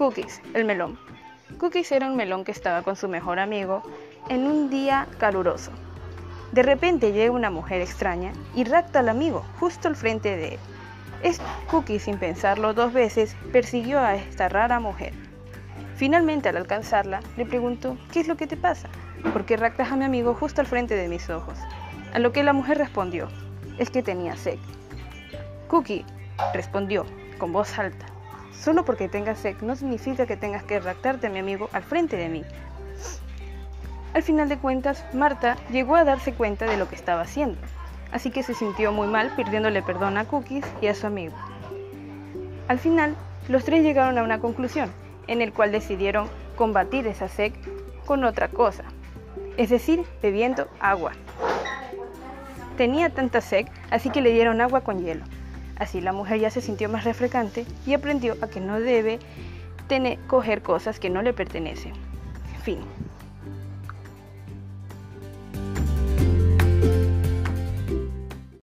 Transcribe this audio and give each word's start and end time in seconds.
Cookies, 0.00 0.40
el 0.54 0.64
melón. 0.64 0.98
Cookies 1.58 1.92
era 1.92 2.06
un 2.06 2.16
melón 2.16 2.42
que 2.42 2.52
estaba 2.52 2.80
con 2.80 2.96
su 2.96 3.06
mejor 3.06 3.38
amigo 3.38 3.82
en 4.30 4.46
un 4.46 4.70
día 4.70 5.06
caluroso. 5.18 5.72
De 6.52 6.62
repente 6.62 7.12
llega 7.12 7.32
una 7.32 7.50
mujer 7.50 7.82
extraña 7.82 8.32
y 8.54 8.64
rapta 8.64 9.00
al 9.00 9.10
amigo 9.10 9.44
justo 9.58 9.88
al 9.88 9.96
frente 9.96 10.38
de 10.38 10.54
él. 10.54 10.58
Es 11.22 11.38
Cookie, 11.70 11.98
sin 11.98 12.16
pensarlo 12.16 12.72
dos 12.72 12.94
veces, 12.94 13.36
persiguió 13.52 14.00
a 14.00 14.14
esta 14.14 14.48
rara 14.48 14.80
mujer. 14.80 15.12
Finalmente, 15.96 16.48
al 16.48 16.56
alcanzarla, 16.56 17.20
le 17.36 17.44
preguntó, 17.44 17.98
¿qué 18.10 18.20
es 18.20 18.26
lo 18.26 18.38
que 18.38 18.46
te 18.46 18.56
pasa? 18.56 18.88
¿Por 19.34 19.44
qué 19.44 19.58
raptas 19.58 19.92
a 19.92 19.96
mi 19.96 20.06
amigo 20.06 20.32
justo 20.32 20.62
al 20.62 20.66
frente 20.66 20.96
de 20.96 21.08
mis 21.08 21.28
ojos? 21.28 21.58
A 22.14 22.20
lo 22.20 22.32
que 22.32 22.42
la 22.42 22.54
mujer 22.54 22.78
respondió, 22.78 23.28
es 23.76 23.90
que 23.90 24.02
tenía 24.02 24.34
sed. 24.38 24.58
Cookie 25.68 26.06
respondió, 26.54 27.04
con 27.36 27.52
voz 27.52 27.78
alta, 27.78 28.06
solo 28.52 28.84
porque 28.84 29.08
tengas 29.08 29.38
sed 29.38 29.56
no 29.62 29.76
significa 29.76 30.26
que 30.26 30.36
tengas 30.36 30.62
que 30.62 30.80
raptarte 30.80 31.26
a 31.26 31.30
mi 31.30 31.38
amigo 31.38 31.68
al 31.72 31.82
frente 31.82 32.16
de 32.16 32.28
mí. 32.28 32.44
Al 34.12 34.22
final 34.22 34.48
de 34.48 34.58
cuentas, 34.58 35.04
Marta 35.12 35.56
llegó 35.70 35.94
a 35.96 36.04
darse 36.04 36.32
cuenta 36.32 36.66
de 36.66 36.76
lo 36.76 36.88
que 36.88 36.96
estaba 36.96 37.22
haciendo, 37.22 37.58
así 38.12 38.30
que 38.30 38.42
se 38.42 38.54
sintió 38.54 38.92
muy 38.92 39.06
mal 39.06 39.30
pidiéndole 39.36 39.82
perdón 39.82 40.18
a 40.18 40.24
Cookies 40.24 40.66
y 40.80 40.88
a 40.88 40.94
su 40.94 41.06
amigo. 41.06 41.36
Al 42.66 42.78
final, 42.78 43.16
los 43.48 43.64
tres 43.64 43.82
llegaron 43.82 44.18
a 44.18 44.22
una 44.22 44.40
conclusión, 44.40 44.90
en 45.26 45.42
el 45.42 45.52
cual 45.52 45.72
decidieron 45.72 46.28
combatir 46.56 47.06
esa 47.06 47.28
sed 47.28 47.52
con 48.04 48.24
otra 48.24 48.48
cosa, 48.48 48.84
es 49.56 49.70
decir, 49.70 50.04
bebiendo 50.22 50.68
agua. 50.80 51.12
Tenía 52.76 53.10
tanta 53.10 53.40
sed, 53.40 53.66
así 53.90 54.10
que 54.10 54.20
le 54.20 54.32
dieron 54.32 54.60
agua 54.60 54.80
con 54.80 55.04
hielo. 55.04 55.24
Así 55.80 56.00
la 56.00 56.12
mujer 56.12 56.38
ya 56.38 56.50
se 56.50 56.60
sintió 56.60 56.88
más 56.88 57.04
refrescante 57.04 57.64
y 57.86 57.94
aprendió 57.94 58.36
a 58.42 58.48
que 58.48 58.60
no 58.60 58.78
debe 58.78 59.18
coger 60.28 60.62
cosas 60.62 61.00
que 61.00 61.10
no 61.10 61.22
le 61.22 61.32
pertenecen. 61.32 61.94
Fin. 62.62 62.78